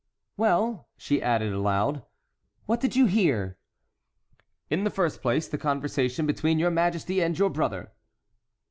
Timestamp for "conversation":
5.59-6.25